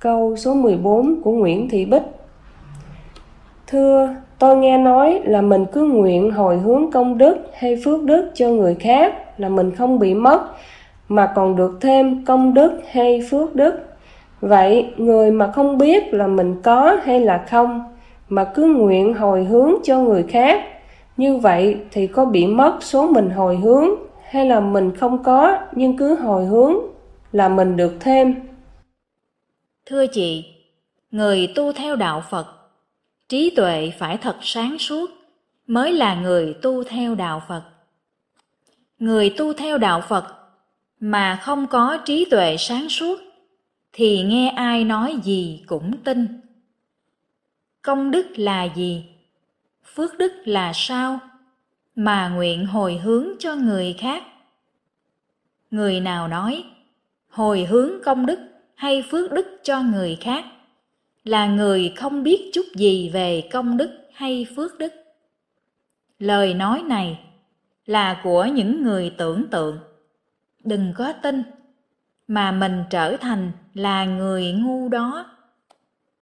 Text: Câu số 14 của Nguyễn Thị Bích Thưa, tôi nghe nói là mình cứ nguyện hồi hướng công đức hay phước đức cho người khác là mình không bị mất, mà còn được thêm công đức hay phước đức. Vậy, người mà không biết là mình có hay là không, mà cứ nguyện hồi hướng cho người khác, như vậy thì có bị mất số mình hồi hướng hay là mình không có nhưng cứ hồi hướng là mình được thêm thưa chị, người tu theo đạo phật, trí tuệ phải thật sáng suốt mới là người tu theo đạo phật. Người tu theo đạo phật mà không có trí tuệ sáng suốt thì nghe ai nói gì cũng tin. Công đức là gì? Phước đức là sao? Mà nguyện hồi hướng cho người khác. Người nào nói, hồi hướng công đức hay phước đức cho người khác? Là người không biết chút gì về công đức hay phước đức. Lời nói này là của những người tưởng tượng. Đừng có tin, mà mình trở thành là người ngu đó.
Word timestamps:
Câu 0.00 0.36
số 0.36 0.54
14 0.54 1.22
của 1.22 1.32
Nguyễn 1.32 1.68
Thị 1.68 1.84
Bích 1.84 2.02
Thưa, 3.66 4.14
tôi 4.38 4.56
nghe 4.56 4.78
nói 4.78 5.20
là 5.24 5.40
mình 5.40 5.64
cứ 5.72 5.82
nguyện 5.82 6.30
hồi 6.30 6.58
hướng 6.58 6.90
công 6.90 7.18
đức 7.18 7.36
hay 7.54 7.80
phước 7.84 8.02
đức 8.02 8.30
cho 8.34 8.48
người 8.48 8.74
khác 8.74 9.14
là 9.40 9.48
mình 9.48 9.74
không 9.74 9.98
bị 9.98 10.14
mất, 10.14 10.40
mà 11.08 11.32
còn 11.34 11.56
được 11.56 11.78
thêm 11.80 12.24
công 12.24 12.54
đức 12.54 12.80
hay 12.90 13.20
phước 13.30 13.54
đức. 13.54 13.74
Vậy, 14.40 14.92
người 14.96 15.30
mà 15.30 15.52
không 15.52 15.78
biết 15.78 16.14
là 16.14 16.26
mình 16.26 16.62
có 16.62 16.96
hay 17.02 17.20
là 17.20 17.44
không, 17.48 17.82
mà 18.28 18.44
cứ 18.44 18.64
nguyện 18.64 19.14
hồi 19.14 19.44
hướng 19.44 19.74
cho 19.84 19.98
người 20.00 20.22
khác, 20.22 20.60
như 21.16 21.36
vậy 21.36 21.76
thì 21.92 22.06
có 22.06 22.24
bị 22.24 22.46
mất 22.46 22.76
số 22.80 23.08
mình 23.08 23.30
hồi 23.30 23.56
hướng 23.56 23.88
hay 24.30 24.46
là 24.46 24.60
mình 24.60 24.96
không 24.96 25.22
có 25.22 25.58
nhưng 25.72 25.96
cứ 25.96 26.14
hồi 26.14 26.44
hướng 26.44 26.74
là 27.32 27.48
mình 27.48 27.76
được 27.76 27.92
thêm 28.00 28.34
thưa 29.88 30.06
chị, 30.06 30.44
người 31.10 31.52
tu 31.54 31.72
theo 31.72 31.96
đạo 31.96 32.24
phật, 32.30 32.46
trí 33.28 33.50
tuệ 33.50 33.92
phải 33.98 34.16
thật 34.16 34.36
sáng 34.42 34.78
suốt 34.78 35.10
mới 35.66 35.92
là 35.92 36.14
người 36.14 36.54
tu 36.62 36.84
theo 36.84 37.14
đạo 37.14 37.42
phật. 37.48 37.62
Người 38.98 39.34
tu 39.36 39.52
theo 39.52 39.78
đạo 39.78 40.00
phật 40.08 40.24
mà 41.00 41.40
không 41.42 41.66
có 41.66 41.98
trí 42.04 42.24
tuệ 42.24 42.56
sáng 42.58 42.88
suốt 42.88 43.20
thì 43.92 44.22
nghe 44.22 44.48
ai 44.48 44.84
nói 44.84 45.20
gì 45.22 45.62
cũng 45.66 45.92
tin. 46.04 46.40
Công 47.82 48.10
đức 48.10 48.26
là 48.36 48.64
gì? 48.64 49.04
Phước 49.94 50.18
đức 50.18 50.32
là 50.44 50.72
sao? 50.74 51.18
Mà 51.96 52.28
nguyện 52.28 52.66
hồi 52.66 52.96
hướng 52.98 53.26
cho 53.38 53.54
người 53.54 53.96
khác. 53.98 54.22
Người 55.70 56.00
nào 56.00 56.28
nói, 56.28 56.64
hồi 57.28 57.64
hướng 57.64 57.90
công 58.04 58.26
đức 58.26 58.38
hay 58.78 59.04
phước 59.10 59.32
đức 59.32 59.46
cho 59.62 59.82
người 59.82 60.16
khác? 60.20 60.44
Là 61.24 61.46
người 61.46 61.92
không 61.96 62.22
biết 62.22 62.50
chút 62.52 62.66
gì 62.74 63.10
về 63.10 63.48
công 63.52 63.76
đức 63.76 63.90
hay 64.14 64.46
phước 64.56 64.78
đức. 64.78 64.92
Lời 66.18 66.54
nói 66.54 66.82
này 66.82 67.20
là 67.86 68.20
của 68.24 68.44
những 68.44 68.82
người 68.82 69.14
tưởng 69.18 69.44
tượng. 69.50 69.78
Đừng 70.64 70.92
có 70.96 71.12
tin, 71.12 71.42
mà 72.28 72.52
mình 72.52 72.84
trở 72.90 73.16
thành 73.16 73.52
là 73.74 74.04
người 74.04 74.52
ngu 74.52 74.88
đó. 74.88 75.37